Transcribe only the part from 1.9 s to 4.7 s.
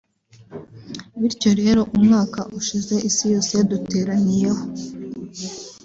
umwaka ushize isi yose yaduteraniyeho